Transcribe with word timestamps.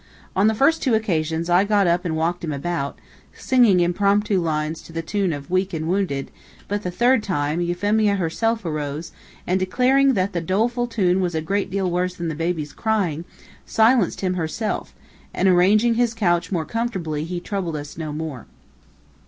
On 0.35 0.47
the 0.47 0.55
first 0.55 0.81
two 0.81 0.95
occasions, 0.95 1.47
I 1.47 1.63
got 1.63 1.85
up 1.85 2.05
and 2.05 2.15
walked 2.15 2.43
him 2.43 2.51
about, 2.51 2.97
singing 3.35 3.79
impromptu 3.81 4.41
lines 4.41 4.81
to 4.81 4.91
the 4.91 5.03
tune 5.03 5.31
of 5.31 5.51
"weak 5.51 5.75
and 5.75 5.87
wounded," 5.87 6.31
but 6.67 6.81
the 6.81 6.89
third 6.89 7.21
time, 7.21 7.61
Euphemia 7.61 8.15
herself 8.15 8.65
arose, 8.65 9.11
and 9.45 9.59
declaring 9.59 10.15
that 10.15 10.33
that 10.33 10.47
doleful 10.47 10.87
tune 10.87 11.21
was 11.21 11.35
a 11.35 11.39
great 11.41 11.69
deal 11.69 11.87
worse 11.91 12.15
than 12.15 12.29
the 12.29 12.33
baby's 12.33 12.73
crying, 12.73 13.25
silenced 13.67 14.21
him 14.21 14.33
herself, 14.33 14.95
and 15.35 15.47
arranging 15.47 15.93
his 15.93 16.15
couch 16.15 16.51
more 16.51 16.65
comfortably, 16.65 17.23
he 17.23 17.39
troubled 17.39 17.75
us 17.75 17.95
no 17.95 18.11
more. 18.11 18.47